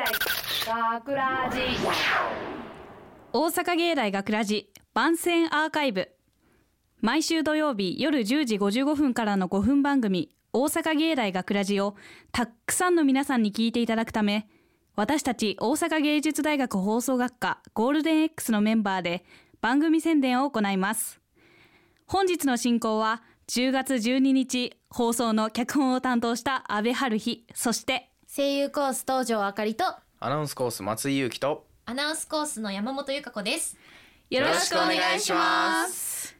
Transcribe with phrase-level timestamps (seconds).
[0.00, 1.60] 大学ラジ。
[3.34, 6.08] 大阪芸大学ラジ番宣アーカイブ。
[7.02, 11.96] 毎週土曜日夜10時55分からの5分番組大阪芸大学ラジを
[12.32, 14.48] たくさんの皆さんに聞いていただくため
[14.96, 19.22] 私たち大阪芸術大学放送学科ゴールデン X のメンバーで
[19.60, 21.20] 番組宣伝を行います。
[22.06, 29.84] 本日の進行は10月12日放送の脚本を担当した阿部春日そして声優コース東條あかりと
[30.20, 33.76] アナウンスコース松井裕樹とアナウンスコースの山本由香子です
[34.30, 36.36] よろしくお願いします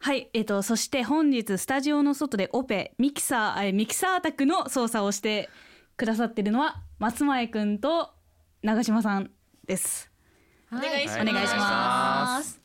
[0.00, 5.48] はい、えっ、とそして本日スタジオの外でオペミキサーえミキサー宅の操作をして
[5.96, 8.10] くださってるのは松前くんと
[8.64, 9.30] 長島さん
[9.64, 10.10] です。
[10.72, 12.60] お願いしますお願いします。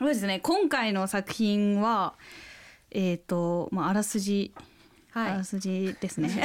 [0.00, 0.40] そうですね。
[0.40, 2.14] 今回の作品は
[2.90, 4.52] えっ、とまああらすじ、
[5.12, 6.28] あらすじですね。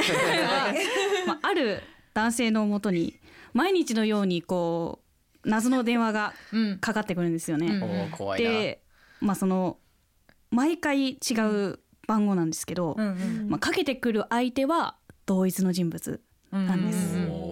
[1.26, 1.82] まあある
[2.14, 3.20] 男性のもとに
[3.52, 5.00] 毎日のようにこ
[5.44, 6.78] う謎の電話がうん。
[6.78, 7.66] かかってくるんですよね。
[7.66, 8.50] うんおー怖いな。
[8.50, 8.82] で
[9.20, 9.78] まあその
[10.50, 11.16] 毎回違
[11.72, 13.10] う番号なんですけど、うんう
[13.46, 14.96] んまあ、かけてくる相手は
[15.26, 16.20] 同一の人物
[16.52, 17.46] なんです、うんうん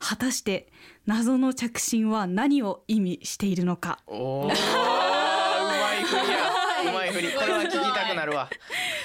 [0.00, 0.72] 果たして
[1.06, 4.00] 謎の着信は何を意味しているのか。
[4.08, 4.44] おー。
[4.44, 6.02] うまい
[6.82, 8.48] うまいふりこれは聞きたくなるわ。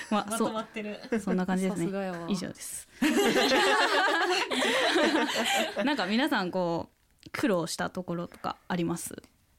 [0.09, 0.99] まあそまとまってる。
[1.11, 1.83] うそんな感じですね。
[1.85, 2.87] さすがやわ以上です。
[5.83, 6.89] なんか皆さんこ
[7.25, 9.15] う苦労したところとかあります？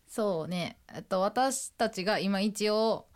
[0.08, 0.78] そうね。
[0.94, 3.06] えっと私たちが今一応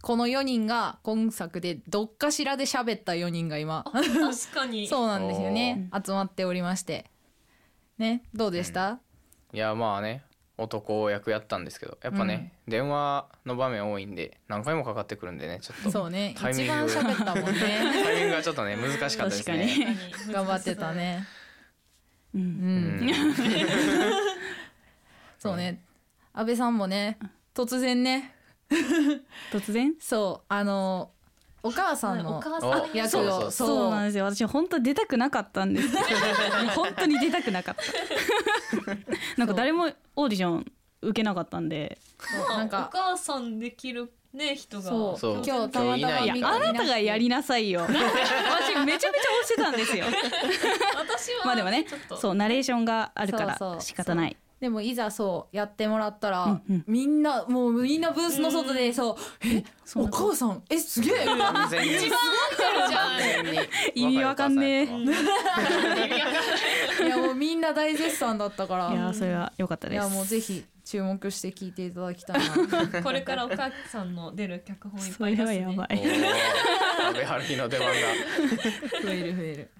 [0.00, 3.84] この4人が今作でどっかしらで喋った4人が今。
[3.92, 4.86] 確かに。
[4.88, 5.88] そうなんですよね。
[6.04, 7.10] 集まっておりまして。
[7.98, 8.22] ね。
[8.32, 9.00] どうでした、
[9.52, 10.22] いやまあね
[10.58, 16.34] 男役やったんですけどやっぱね、電話の場面多いんで何回もかかってくるんでねちょっと そうね。
[16.36, 16.72] タイミング。
[16.72, 17.60] 一番喋ったもんね。
[18.04, 19.96] タイミングがちょっとね難しかったですね。
[20.12, 21.26] 確か頑張ってたね。
[22.34, 23.06] ううん。
[23.06, 23.10] ん
[25.38, 25.80] そうね。
[26.32, 27.18] 安倍さんもね
[27.54, 28.34] 突然ね。
[29.50, 29.94] 突然？
[30.00, 31.12] そうあの
[31.62, 32.70] お母さんのお母さん。
[32.70, 33.46] お役そうそう。
[33.46, 34.24] をそうなんですよ。
[34.24, 35.88] 私本当出たくなかったんです。
[35.88, 37.82] け ど本当に出たくなかった。
[39.36, 41.98] なんか誰もオーディション受けなかったんで。
[42.48, 44.90] なんか母さんできるね人が。
[44.90, 47.82] 今日たまたまいやあなたがやりなさいよ。
[47.82, 50.06] 私めちゃめちゃ押してたんですよ。
[50.96, 52.16] 私はまあでもねちょっと。
[52.16, 53.80] そうナレーションがあるからそうそう。
[53.80, 56.84] 仕方ないでもいざそうやってもらったら、うんうん。
[56.86, 59.62] みんなもうみんなブースの外でそう「え
[59.94, 61.90] お母さんえすげえ!」完全に。
[62.00, 62.08] じゃ
[63.18, 63.20] ん。
[63.94, 64.86] 意味わかんねえ。
[64.86, 64.98] 若
[67.06, 68.92] いやもうみんな大絶賛だったから。
[68.92, 69.94] いやそれは良かったです。
[69.94, 72.44] いやもうぜひ注目して聞いていただきたいな。
[73.02, 75.66] これからお母さんの出る脚本いっそれぱい出すね。
[75.66, 75.88] はやばい。
[75.92, 76.26] おー。
[77.08, 77.94] 安倍春日の出番が
[79.04, 79.70] 増える増える。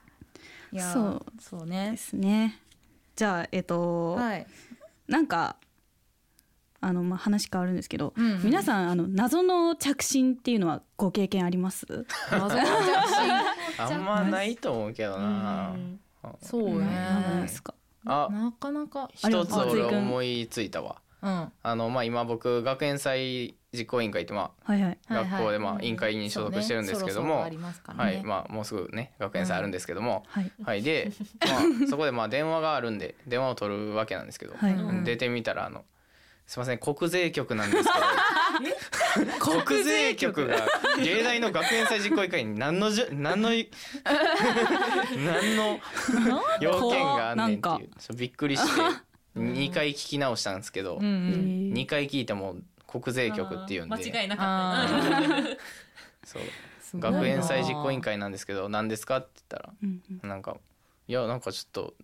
[0.72, 1.20] いやそう。
[1.40, 2.60] そうでねすね。
[3.16, 4.46] じゃあえっと、はい
[5.08, 5.56] なんか
[6.80, 12.06] あのまあ話変わるんですけど、うんうん皆さんあの謎の着信っていうのはご経験あります？
[12.30, 12.66] 謎の着信。
[13.84, 15.70] あんまないと思うけどな。
[15.70, 16.00] うん。
[16.40, 16.86] そうね。
[16.86, 17.42] なん。
[17.42, 17.74] ですか。
[18.04, 19.10] あなかなか。
[19.14, 19.98] 一つ俺松井君。
[19.98, 20.96] 思いついたわ。
[21.00, 24.98] うんあのまあ今僕学園祭実行委員会ってまあはいはい。
[25.10, 27.40] 学校でまあ委員会に所属してるんですけども
[27.96, 28.22] はい。
[28.24, 30.52] まあもうすぐね学園祭あるんですけどもはい。
[30.64, 30.82] はい。
[30.82, 34.54] でまあそこでまあ電話があるんで電話を取るわけなんですけど
[35.04, 35.84] 出てみたらあの
[36.46, 37.90] すいません国税局なんですけ
[39.20, 40.56] ど 国税局が
[41.02, 43.70] 芸大の学園祭実行委員会に何のじゅ何のい
[45.14, 45.78] 何の
[46.60, 48.80] 要件があんねんってなんいうびっくりして
[49.38, 51.72] 2回聞き直したんですけどうんうん。
[51.74, 52.56] 2回聞いても
[52.86, 54.88] 国税局っていうんで間違いなかっ
[56.30, 56.98] た。
[56.98, 60.28] 学園祭実行委員会なんですけど何ですかって言ったらうんうん。
[60.28, 60.56] なんか
[61.06, 61.94] いやなんかちょっと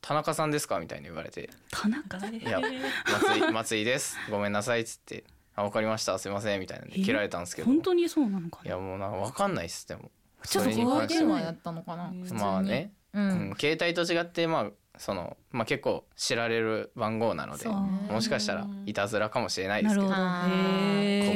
[0.00, 1.50] 田中さんですかみたいに言われて。
[1.70, 4.18] 田中いや松井松井です。
[4.30, 5.24] ごめんなさいっつって。
[5.56, 6.18] あわかりました。
[6.18, 6.60] すいません。
[6.60, 7.66] みたいなんで切られたんですけど。
[7.66, 10.10] 本当にそうなのかいなやもうなんかわかんないっすでも。
[10.46, 10.70] ちょっと
[11.06, 12.12] 電話やったのかな？
[12.34, 20.08] まあね、ううんん、携帯と違ってまあそのまあ結構知られる番号なのでもしかしたらいたずらかもしれないですけど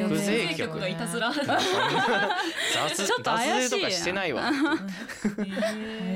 [0.09, 1.33] 国税税局がいたずら。
[1.35, 3.71] 雑ちょっと怪しい。
[3.71, 4.51] とかしてないわ。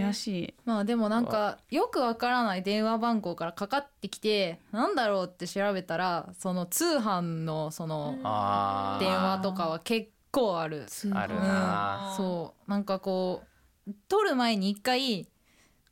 [0.03, 0.55] 怪しい。
[0.65, 8.13] まあでもなんかよくわからない電話番号からかかってきてなんだろうって調べたらその通販のその
[9.01, 10.87] 電話とかは結構ある。
[11.13, 12.15] あるな。
[12.17, 12.71] そう。
[12.71, 13.43] なんかこ
[13.89, 15.29] う取る前に一回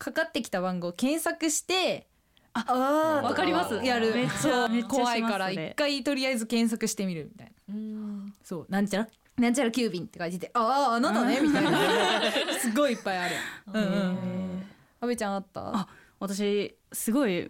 [0.00, 2.06] かかってきた番号検索して
[2.54, 3.74] ああーわかります。
[3.84, 4.12] やる。
[4.14, 7.74] めっちゃ怖いから一回とりあえず検索してみるみたいな。
[7.74, 8.34] うん。
[8.42, 8.66] そう。
[8.68, 11.38] なんちゃらなんちゃら急便って書いててあああなたね？
[11.40, 11.78] みたいな。
[12.58, 13.34] すごいいっぱいある。
[13.74, 14.62] うんうん
[15.02, 15.60] 阿部ちゃんあった？
[15.76, 15.88] あ
[16.18, 17.48] 私すごい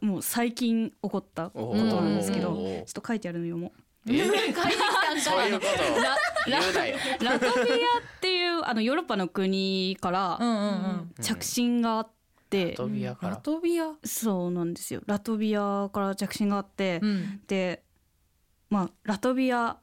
[0.00, 3.72] もう最近起こったことなんですけどちょっと書いてあるの読も
[4.06, 4.10] う。
[4.10, 4.24] えー。
[4.32, 4.64] 書いてきた
[5.14, 5.50] んかい。
[7.20, 8.37] ラトビアっていう
[8.68, 10.66] あのヨーロッパの国からうんうんう
[11.10, 11.14] ん。
[11.22, 12.10] 着信があっ
[12.50, 13.92] て、ラトビアかラらトビア？
[14.04, 15.02] そうなんですよ。
[15.06, 17.40] ラトビアから着信があって、うん。
[17.46, 17.82] で
[18.70, 19.78] まあラトビア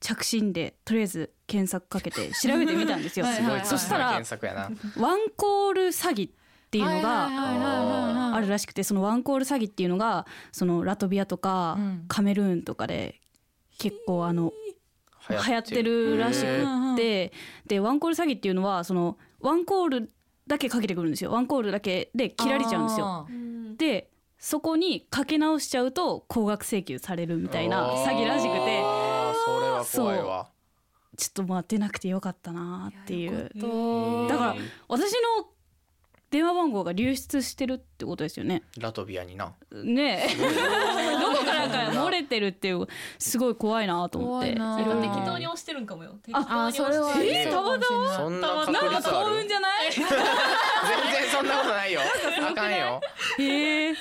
[0.00, 3.24] 着信でとりあえず検索かけて調べてみたんですよ。
[3.26, 4.70] はいすごいそしたら検索やな。
[4.98, 6.32] ワンコール詐欺っ
[6.70, 12.04] ていうのがあるらしくてそのワンコール詐欺っていうのがそのラトビアとかうん。
[12.08, 13.20] カメルーンとかで
[13.78, 14.52] 結構あの
[15.30, 16.18] 流行ってる。
[16.18, 16.46] らしく
[16.92, 17.32] って
[17.66, 20.12] でワンコール詐欺っていうのはそのワンコール
[20.46, 21.32] だけかけてくるんですよ。
[21.32, 23.26] ワンコールだけで切られちゃうんですよ。
[23.76, 28.82] でそこにかけ直しちゃうと高額請求されるみたいな詐欺らしくて。
[29.44, 30.48] それは怖いわ。
[31.16, 33.50] ちょっと待ってなくてよかったなっていう。
[34.28, 34.56] だから
[34.88, 35.48] 私の
[36.36, 38.62] 電話番号が流出してるってことですよね。
[38.78, 39.54] ラトビアにな。
[39.72, 40.36] ねえ。
[40.36, 42.86] どこからか漏れてるっていう
[43.18, 44.50] すごい怖いなと思って。
[44.50, 44.58] 適
[45.24, 46.10] 当に押してるんかもよ。
[46.22, 47.14] 適当あそれは。
[47.16, 49.92] えーそうかもしれなんか幸運じゃない？
[49.96, 50.10] 全然
[51.32, 52.00] そんなことないよ。
[52.50, 53.00] あかんよ。
[53.38, 53.94] へえい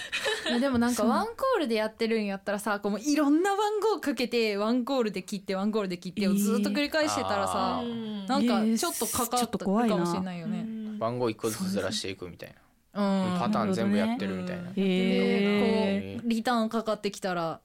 [0.52, 8.26] やでもなんかワンコールでやってるんやったらさこうもういろんな番号かけてワンコールで切ってワンコールで切ってをずっと繰り返してたらさ、あーうん。
[8.26, 10.66] なんかえーちょっとかかちょっっと怖いなたかもしれないよね。
[11.00, 12.56] 番号一個ずつずらしていくみたい
[12.94, 13.34] うん。
[13.34, 14.72] なパターン全部やってるみたいな。
[14.72, 17.62] でこうリターンかかってきたら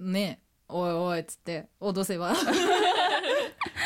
[0.00, 2.32] ねおいおいっつって脅せば。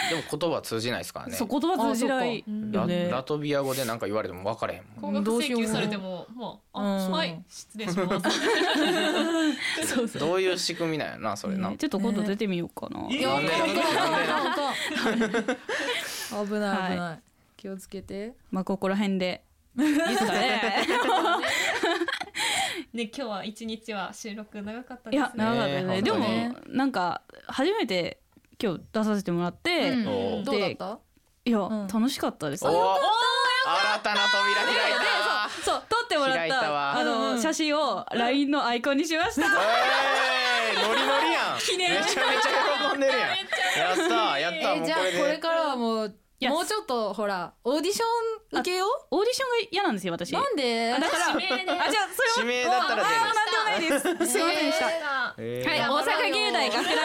[0.08, 1.34] でも言葉通じないですからね。
[1.34, 2.42] そう言葉通じない
[2.72, 4.84] ララトビア語で何か言われても分からへん。
[5.00, 5.12] もん。
[5.24, 6.78] 高額請求されてももう。
[6.78, 8.30] あうんはい失礼します
[9.94, 10.20] そうそう。
[10.20, 10.58] どういう。
[10.58, 12.68] 仕組みなんやなそれなねちょっと今度出てみよう。
[12.68, 13.74] かな、えいやなんでなんで
[15.20, 15.56] なんで
[16.30, 17.22] 危ない危ない、
[17.58, 18.34] 気をつけて。
[18.50, 19.44] まあここら辺で。
[19.78, 20.86] いいですかね。
[22.94, 25.44] ね今日は一日は収録長かったいやですね。
[25.44, 26.02] 長かったね。
[26.02, 26.26] でも
[26.68, 28.20] なんか初めて
[28.62, 29.96] 今日出させてもらって、う
[30.40, 30.44] ん。
[30.44, 30.98] どうだった？
[31.44, 31.88] いや、ん。
[31.92, 32.64] 楽しかったです。
[32.64, 35.62] おお新たな扉開いた。
[35.64, 39.46] そう撮ってもらっ開いたあの写真を LINE のアイコンにしました。
[39.46, 41.78] えーノリノリやん。
[41.78, 42.00] 念。
[42.00, 43.30] めちゃめちゃ喜んでるやん。
[43.78, 48.02] やったーやったーえじゃあこれからはもうやもうちょっとほらオーディショ
[48.56, 49.16] ン受けよう？
[49.16, 50.32] オーディションが嫌なんですよ私。
[50.32, 50.92] なんで？
[50.92, 51.70] あだから指名で。
[51.72, 54.32] あじゃあそれ指名だったら出なんでもないです。
[54.32, 56.96] すいませんでした、えはい、ー大阪芸大学ラジ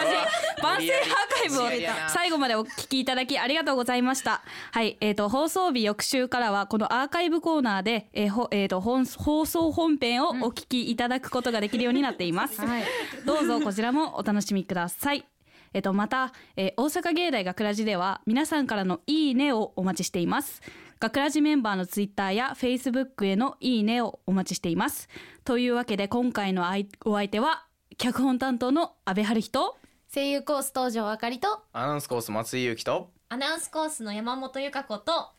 [0.62, 1.68] 番宣アーカイブを
[2.08, 4.42] 最後までお聞きいただきありがとうございました。
[4.72, 12.60] はい、えっ、と放送日翌週からはこのアーカイブコーナーで、えーほえー、と本放送本編をお聞きいただくことができるようになっています。
[12.60, 12.84] はい。
[13.26, 15.26] どうぞこちらもお楽しみください。
[15.74, 20.62] えっと、また、えー大阪芸大学ラジでは皆さんからのいいねをお待ちしています。
[21.00, 25.08] 学ラジメンバーのツイッターやフェイスブックへのいいねをお待ちしています。
[25.44, 27.66] というわけで今回のあいお相手は
[27.98, 29.76] 脚本担当の阿部春人と
[30.14, 35.30] 声優コース登場あかりとアナウンスコース松井裕樹とアナウンスコースの山本由香子と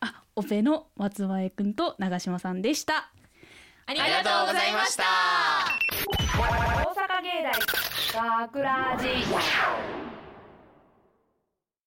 [0.00, 3.10] あオペの松前くんと長島さんでした。
[3.86, 5.04] ありありがとうございました
[6.38, 7.52] 大阪芸大
[8.14, 10.03] 学ラジ